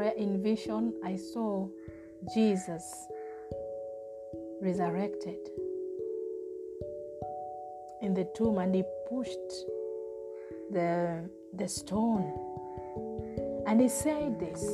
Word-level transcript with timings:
prayer 0.00 0.14
in 0.16 0.42
vision, 0.42 0.94
I 1.04 1.14
saw 1.16 1.68
Jesus 2.32 3.06
resurrected 4.62 5.36
in 8.00 8.14
the 8.14 8.26
tomb 8.34 8.56
and 8.56 8.74
he 8.74 8.82
pushed 9.10 9.50
the, 10.70 11.28
the 11.52 11.68
stone. 11.68 12.32
And 13.66 13.78
he 13.78 13.90
said 13.90 14.40
this 14.40 14.64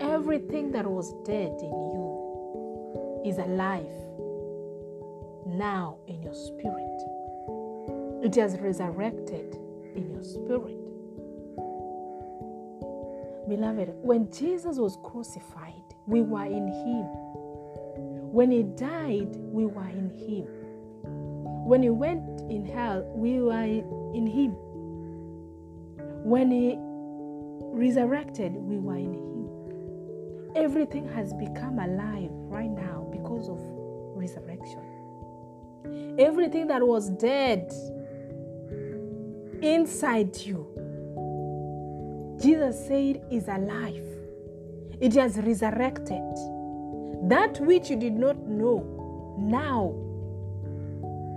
everything 0.00 0.72
that 0.72 0.86
was 0.86 1.12
dead 1.26 1.52
in 1.60 1.74
you 1.94 3.22
is 3.26 3.36
alive 3.36 3.84
now 5.46 5.98
in 6.06 6.22
your 6.22 6.32
spirit. 6.32 7.00
It 8.24 8.34
has 8.36 8.58
resurrected 8.58 9.58
in 9.94 10.10
your 10.14 10.24
spirit. 10.24 10.83
Beloved, 13.48 13.90
when 14.02 14.30
Jesus 14.32 14.78
was 14.78 14.98
crucified, 15.02 15.74
we 16.06 16.22
were 16.22 16.44
in 16.44 16.68
him. 16.68 17.04
When 18.32 18.50
he 18.50 18.62
died, 18.62 19.36
we 19.36 19.66
were 19.66 19.88
in 19.88 20.10
him. 20.10 20.46
When 21.66 21.82
he 21.82 21.90
went 21.90 22.40
in 22.50 22.64
hell, 22.64 23.04
we 23.14 23.40
were 23.40 23.62
in 23.62 24.26
him. 24.26 24.50
When 26.24 26.50
he 26.50 26.76
resurrected, 26.78 28.54
we 28.54 28.78
were 28.78 28.96
in 28.96 29.14
him. 29.14 30.54
Everything 30.56 31.08
has 31.08 31.32
become 31.34 31.78
alive 31.78 32.30
right 32.32 32.70
now 32.70 33.06
because 33.12 33.48
of 33.48 33.60
resurrection. 34.14 34.82
Everything 36.18 36.66
that 36.68 36.82
was 36.86 37.10
dead 37.10 37.72
inside 39.62 40.36
you, 40.38 40.66
Jesus 42.44 42.86
said, 42.86 43.22
is 43.30 43.48
alive. 43.48 44.04
It 45.00 45.14
has 45.14 45.38
resurrected. 45.38 46.20
That 47.26 47.58
which 47.62 47.88
you 47.88 47.96
did 47.96 48.12
not 48.12 48.36
know, 48.46 49.34
now 49.38 49.94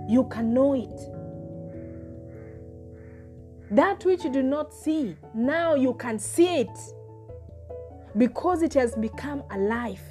you 0.06 0.24
can 0.24 0.52
know 0.52 0.74
it. 0.74 1.00
That 3.70 4.04
which 4.04 4.24
you 4.24 4.30
do 4.30 4.42
not 4.42 4.74
see, 4.74 5.16
now 5.34 5.76
you 5.76 5.94
can 5.94 6.18
see 6.18 6.60
it 6.60 6.78
because 8.18 8.60
it 8.60 8.74
has 8.74 8.94
become 8.96 9.42
alive 9.50 10.02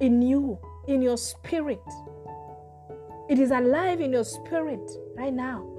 in 0.00 0.22
you, 0.22 0.58
in 0.86 1.02
your 1.02 1.18
spirit. 1.18 1.82
It 3.28 3.38
is 3.38 3.50
alive 3.50 4.00
in 4.00 4.14
your 4.14 4.24
spirit 4.24 4.90
right 5.14 5.34
now. 5.34 5.77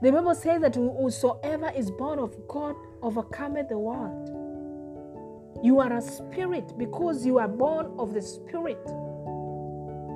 The 0.00 0.12
Bible 0.12 0.34
says 0.34 0.60
that 0.62 0.76
whosoever 0.76 1.70
is 1.70 1.90
born 1.90 2.18
of 2.18 2.36
God 2.46 2.76
overcometh 3.02 3.68
the 3.68 3.78
world. 3.78 4.30
You 5.62 5.80
are 5.80 5.92
a 5.92 6.00
spirit 6.00 6.78
because 6.78 7.26
you 7.26 7.38
are 7.38 7.48
born 7.48 7.92
of 7.98 8.14
the 8.14 8.22
Spirit. 8.22 8.78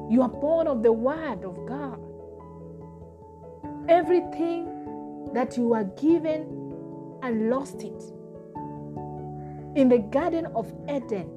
You 0.09 0.21
are 0.23 0.29
born 0.29 0.69
of 0.69 0.85
the 0.85 0.93
Word 0.93 1.45
of 1.45 1.67
God. 1.67 1.99
Everything 3.89 5.31
that 5.33 5.57
you 5.57 5.75
are 5.75 5.85
given 5.85 6.43
and 7.25 7.51
lost 7.51 7.83
it 7.83 8.03
in 9.75 9.89
the 9.89 9.99
Garden 9.99 10.47
of 10.55 10.73
Eden. 10.89 11.29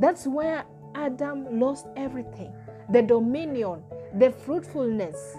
That's 0.00 0.26
where 0.26 0.64
Adam 0.96 1.60
lost 1.60 1.86
everything 1.96 2.52
the 2.90 3.02
dominion, 3.02 3.82
the 4.18 4.30
fruitfulness, 4.30 5.36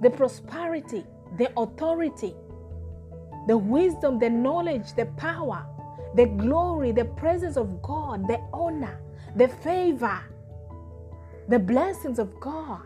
the 0.00 0.10
prosperity, 0.10 1.04
the 1.36 1.50
authority, 1.58 2.34
the 3.46 3.56
wisdom, 3.56 4.18
the 4.18 4.30
knowledge, 4.30 4.94
the 4.94 5.06
power, 5.16 5.66
the 6.14 6.26
glory, 6.26 6.92
the 6.92 7.04
presence 7.04 7.56
of 7.56 7.82
God, 7.82 8.26
the 8.28 8.40
honor, 8.52 9.00
the 9.36 9.48
favor, 9.48 10.20
the 11.48 11.58
blessings 11.58 12.18
of 12.18 12.38
God. 12.40 12.82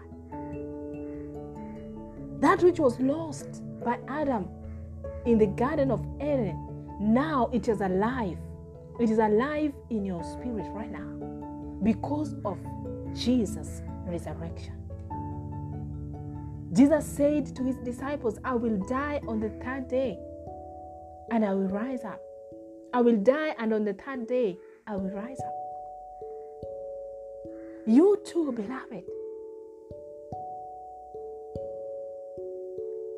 That 2.41 2.63
which 2.63 2.79
was 2.79 2.99
lost 3.01 3.63
by 3.85 3.99
Adam 4.09 4.49
in 5.27 5.39
the 5.39 5.47
Garden 5.47 5.91
of 5.91 6.05
Eden, 6.21 6.87
now 7.01 7.51
it 7.53 7.69
is 7.69 7.81
alive. 7.81 8.39
It 9.01 9.11
is 9.11 9.19
alive 9.19 9.73
in 9.91 10.05
your 10.05 10.23
spirit 10.23 10.67
right 10.73 10.91
now 10.91 11.81
because 11.83 12.35
of 12.45 12.59
Jesus' 13.15 13.83
resurrection. 14.07 14.82
Jesus 16.75 17.07
said 17.07 17.55
to 17.55 17.63
his 17.63 17.77
disciples, 17.77 18.39
I 18.45 18.55
will 18.55 18.79
die 18.89 19.21
on 19.29 19.41
the 19.41 19.51
third 19.63 19.89
day 19.89 20.19
and 21.31 21.45
I 21.45 21.53
will 21.53 21.69
rise 21.69 22.03
up. 22.05 22.21
I 22.95 23.03
will 23.03 23.17
die 23.17 23.55
and 23.59 23.75
on 23.75 23.85
the 23.85 23.93
third 23.93 24.27
day 24.27 24.57
I 24.87 24.97
will 24.97 25.11
rise 25.11 25.39
up. 25.41 25.55
You 27.87 28.17
too, 28.25 28.53
beloved, 28.53 29.05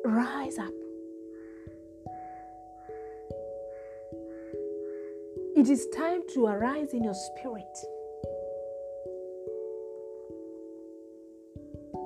rise 0.03 0.57
up. 0.57 0.73
It 5.55 5.69
is 5.69 5.87
time 5.95 6.23
to 6.33 6.47
arise 6.47 6.93
in 6.93 7.05
your 7.05 7.13
spirit. 7.13 7.77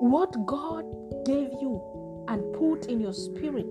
What 0.00 0.46
God 0.46 0.86
gave 1.26 1.52
you 1.60 2.24
and 2.26 2.40
put 2.54 2.86
in 2.86 3.00
your 3.00 3.12
spirit, 3.12 3.68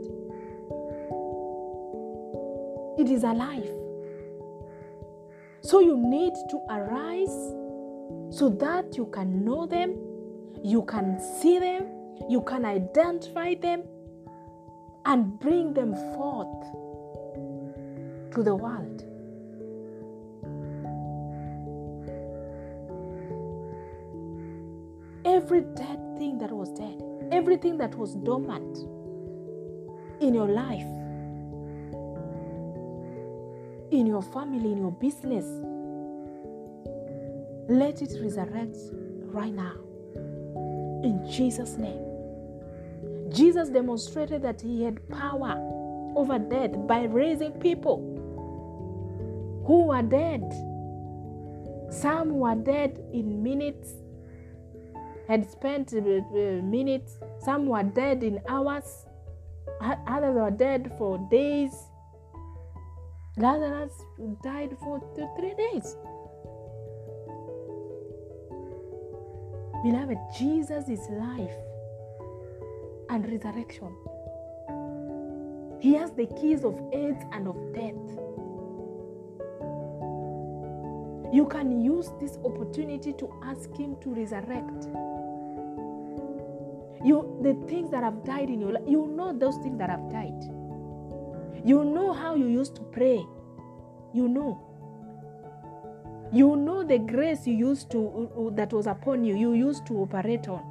it 3.00 3.10
is 3.10 3.24
alive. 3.24 3.68
So 5.62 5.80
you 5.80 5.98
need 5.98 6.34
to 6.52 6.58
arise 6.70 7.34
so 8.38 8.50
that 8.60 8.96
you 8.96 9.08
can 9.08 9.44
know 9.44 9.66
them, 9.66 9.96
you 10.64 10.84
can 10.84 11.20
see 11.42 11.58
them, 11.58 11.88
you 12.30 12.42
can 12.42 12.64
identify 12.64 13.56
them, 13.56 13.84
and 15.06 15.40
bring 15.40 15.74
them 15.74 15.96
forth 16.14 16.62
to 18.36 18.44
the 18.44 18.56
world. 18.56 19.04
Every 25.26 25.62
dead 25.62 26.09
thing 26.20 26.38
that 26.38 26.52
was 26.52 26.70
dead, 26.74 27.02
everything 27.32 27.78
that 27.78 27.96
was 27.96 28.14
dormant 28.14 28.78
in 30.22 30.34
your 30.34 30.50
life, 30.50 30.86
in 33.92 34.06
your 34.06 34.22
family, 34.22 34.74
in 34.74 34.78
your 34.78 34.92
business, 34.92 35.46
let 37.70 38.02
it 38.02 38.12
resurrect 38.22 38.76
right 39.32 39.54
now. 39.54 39.76
In 41.04 41.26
Jesus' 41.32 41.78
name. 41.78 42.06
Jesus 43.32 43.70
demonstrated 43.70 44.42
that 44.42 44.60
he 44.60 44.84
had 44.84 45.08
power 45.08 45.56
over 46.16 46.38
death 46.38 46.72
by 46.86 47.04
raising 47.04 47.54
people 47.54 47.98
who 49.66 49.86
were 49.86 50.02
dead. 50.02 50.44
Some 51.92 52.32
were 52.32 52.56
dead 52.56 53.00
in 53.14 53.42
minutes, 53.42 53.94
had 55.30 55.48
spent 55.50 55.94
uh, 55.94 55.98
uh, 56.00 56.62
minutes. 56.64 57.20
Some 57.46 57.68
were 57.68 57.84
dead 57.84 58.24
in 58.24 58.42
hours. 58.50 59.06
Others 59.80 60.36
were 60.36 60.52
dead 60.52 60.92
for 60.98 61.20
days. 61.30 61.72
Lazarus 63.38 63.94
died 64.44 64.76
for 64.80 65.00
two, 65.16 65.30
three 65.38 65.54
days. 65.54 65.96
Beloved, 69.84 70.18
Jesus 70.38 70.90
is 70.90 71.08
life 71.12 71.56
and 73.10 73.32
resurrection. 73.32 73.96
He 75.80 75.94
has 75.94 76.12
the 76.12 76.26
keys 76.42 76.66
of 76.66 76.78
Hades 76.92 77.24
and 77.32 77.48
of 77.48 77.56
death. 77.74 78.20
You 81.32 81.46
can 81.48 81.80
use 81.80 82.10
this 82.20 82.38
opportunity 82.44 83.14
to 83.14 83.32
ask 83.44 83.72
Him 83.78 83.96
to 84.02 84.14
resurrect. 84.14 84.90
You, 87.04 87.40
the 87.42 87.54
things 87.68 87.92
that 87.92 88.04
have 88.04 88.24
died 88.26 88.50
in 88.50 88.60
your 88.60 88.74
life, 88.74 88.84
you 88.88 89.08
know 89.08 89.38
those 89.38 89.58
things 89.58 89.78
that 89.80 89.90
have 89.90 90.10
died. 90.12 90.44
You 91.66 91.84
know 91.84 92.14
how 92.14 92.36
you 92.36 92.48
used 92.48 92.76
to 92.76 92.82
pray. 92.82 93.26
You 94.14 94.28
know. 94.28 94.66
You 96.32 96.56
know 96.56 96.84
the 96.84 97.00
grace 97.00 97.48
you 97.48 97.56
used 97.56 97.90
to 97.92 98.52
that 98.56 98.72
was 98.72 98.88
upon 98.88 99.24
you. 99.24 99.36
You 99.36 99.54
used 99.54 99.86
to 99.88 99.94
operate 100.00 100.48
on. 100.48 100.64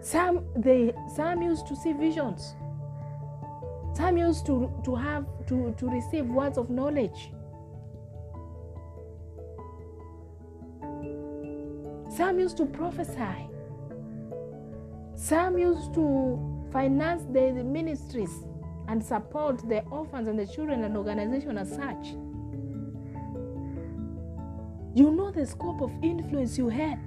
Some 0.00 0.44
they 0.56 0.92
some 1.14 1.42
used 1.42 1.66
to 1.68 1.76
see 1.76 1.92
visions. 1.92 2.54
Some 3.98 4.16
used 4.16 4.46
to, 4.46 4.70
to 4.84 4.94
have 4.94 5.26
to, 5.48 5.74
to 5.76 5.88
receive 5.88 6.26
words 6.26 6.56
of 6.56 6.70
knowledge. 6.70 7.32
Some 12.16 12.38
used 12.38 12.56
to 12.58 12.66
prophesy. 12.66 13.48
Some 15.18 15.58
used 15.58 15.94
to 15.94 16.38
finance 16.72 17.24
the, 17.32 17.52
ministries 17.64 18.30
and 18.86 19.04
support 19.04 19.68
the 19.68 19.82
orphans 19.90 20.28
and 20.28 20.38
the 20.38 20.46
children 20.46 20.84
and 20.84 20.96
organization 20.96 21.58
as 21.58 21.70
such. 21.70 22.14
You 24.94 25.10
know 25.10 25.32
the 25.32 25.44
scope 25.44 25.82
of 25.82 25.90
influence 26.04 26.56
you 26.56 26.68
had, 26.68 27.00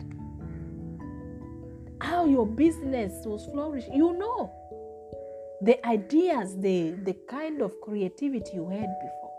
how 2.01 2.25
your 2.25 2.45
business 2.45 3.25
was 3.25 3.45
flourishing. 3.45 3.93
You 3.93 4.11
know 4.17 4.51
the 5.61 5.83
ideas, 5.87 6.59
the, 6.59 6.91
the 7.05 7.15
kind 7.29 7.61
of 7.61 7.79
creativity 7.79 8.55
you 8.55 8.69
had 8.69 8.89
before. 8.99 9.31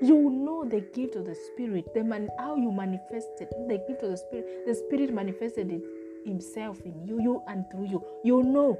You 0.00 0.30
know 0.30 0.64
the 0.64 0.80
gift 0.80 1.14
of 1.16 1.26
the 1.26 1.36
Spirit, 1.52 1.92
the 1.92 2.02
man, 2.02 2.30
how 2.38 2.56
you 2.56 2.72
manifested 2.72 3.48
the 3.68 3.84
gift 3.86 4.02
of 4.02 4.12
the 4.12 4.16
Spirit. 4.16 4.66
The 4.66 4.74
Spirit 4.74 5.12
manifested 5.12 5.70
it 5.70 5.82
Himself 6.24 6.80
in 6.84 7.06
you, 7.06 7.20
you 7.20 7.42
and 7.48 7.64
through 7.70 7.86
you. 7.86 8.04
You 8.24 8.42
know. 8.42 8.78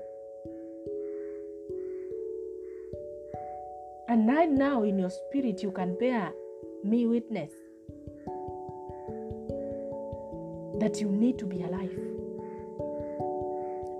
And 4.08 4.28
right 4.28 4.50
now, 4.50 4.82
in 4.82 4.98
your 4.98 5.10
spirit, 5.10 5.62
you 5.62 5.70
can 5.70 5.96
bear 5.98 6.32
me 6.84 7.06
witness 7.06 7.50
that 10.78 11.00
you 11.00 11.08
need 11.08 11.38
to 11.38 11.46
be 11.46 11.62
alive, 11.62 11.96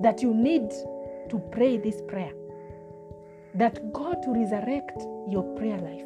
that 0.02 0.20
you 0.20 0.34
need 0.34 0.70
to 1.30 1.38
pray 1.50 1.78
this 1.78 2.02
prayer, 2.08 2.32
that 3.54 3.92
God 3.92 4.22
to 4.24 4.32
resurrect 4.32 5.00
your 5.28 5.44
prayer 5.56 5.78
life, 5.78 6.04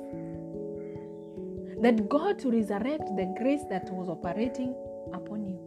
that 1.82 2.08
God 2.08 2.38
to 2.40 2.50
resurrect 2.50 3.04
the 3.16 3.34
grace 3.38 3.64
that 3.70 3.90
was 3.92 4.08
operating 4.08 4.74
upon 5.12 5.44
you, 5.44 5.57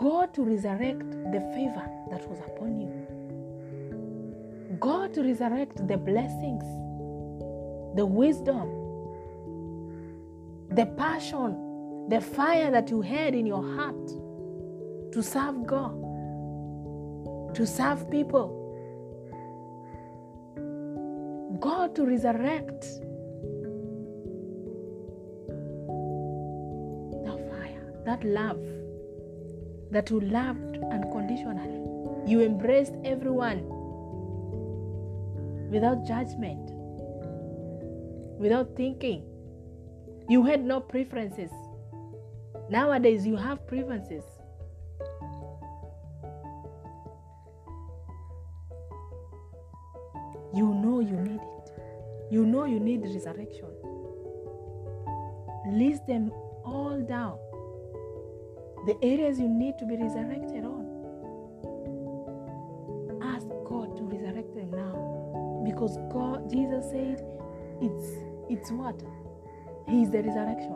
God 0.00 0.32
to 0.34 0.44
resurrect 0.44 1.10
the 1.32 1.40
favor 1.54 1.90
that 2.10 2.28
was 2.28 2.38
upon 2.38 2.78
you, 2.80 2.88
God 4.78 5.12
to 5.14 5.22
resurrect 5.22 5.88
the 5.88 5.96
blessings, 5.96 6.62
the 7.96 8.06
wisdom, 8.06 8.68
the 10.70 10.86
passion, 10.96 12.06
the 12.08 12.20
fire 12.20 12.70
that 12.70 12.90
you 12.90 13.00
had 13.00 13.34
in 13.34 13.44
your 13.44 13.74
heart 13.74 14.06
to 15.12 15.20
serve 15.20 15.66
God, 15.66 15.96
to 17.56 17.66
serve 17.66 18.08
people. 18.08 18.54
God 21.58 21.96
to 21.96 22.06
resurrect 22.06 22.82
that 27.24 27.40
fire, 27.50 27.92
that 28.04 28.22
love 28.22 28.77
that 29.90 30.10
you 30.10 30.20
loved 30.20 30.76
unconditionally. 30.92 31.80
You 32.30 32.42
embraced 32.42 32.94
everyone 33.04 33.64
without 35.70 36.06
judgment, 36.06 36.70
without 38.38 38.76
thinking. 38.76 39.24
You 40.28 40.44
had 40.44 40.62
no 40.62 40.80
preferences. 40.80 41.50
Nowadays, 42.68 43.26
you 43.26 43.36
have 43.36 43.66
preferences. 43.66 44.24
You 50.54 50.74
know 50.74 51.00
you 51.00 51.16
need 51.16 51.40
it. 51.40 51.72
You 52.30 52.44
know 52.44 52.64
you 52.64 52.80
need 52.80 53.02
resurrection. 53.02 53.68
List 55.66 56.06
them 56.06 56.30
all 56.64 57.00
down. 57.08 57.38
The 58.88 58.96
areas 59.04 59.38
you 59.38 59.48
need 59.50 59.76
to 59.80 59.84
be 59.84 59.98
resurrected 59.98 60.64
on. 60.64 60.86
Ask 63.22 63.46
God 63.68 63.94
to 63.98 64.02
resurrect 64.04 64.54
them 64.54 64.70
now. 64.70 65.62
Because 65.62 65.98
God, 66.10 66.48
Jesus 66.50 66.90
said, 66.90 67.22
it's 67.82 68.06
it's 68.48 68.70
what? 68.70 68.98
He 69.86 70.04
is 70.04 70.10
the 70.10 70.22
resurrection. 70.22 70.72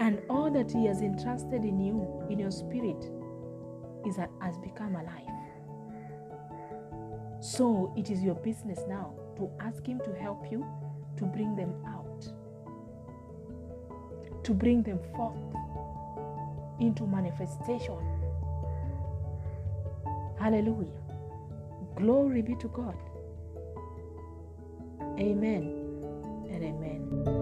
And 0.00 0.20
all 0.28 0.50
that 0.50 0.72
He 0.72 0.86
has 0.86 1.02
entrusted 1.02 1.64
in 1.64 1.78
you, 1.78 2.26
in 2.28 2.40
your 2.40 2.50
spirit, 2.50 3.12
is 4.04 4.16
has 4.16 4.58
become 4.58 4.96
alive. 4.96 5.30
So 7.40 7.92
it 7.96 8.10
is 8.10 8.24
your 8.24 8.34
business 8.34 8.80
now 8.88 9.14
to 9.36 9.48
ask 9.60 9.86
Him 9.86 10.00
to 10.00 10.12
help 10.14 10.50
you 10.50 10.66
to 11.18 11.26
bring 11.26 11.54
them 11.54 11.74
out, 11.86 12.01
to 14.44 14.52
bring 14.52 14.82
them 14.82 14.98
forth 15.14 15.36
into 16.80 17.06
manifestation. 17.06 17.98
Hallelujah. 20.38 20.88
Glory 21.96 22.42
be 22.42 22.56
to 22.56 22.68
God. 22.68 22.96
Amen 25.18 25.62
and 26.50 26.64
amen. 26.64 27.41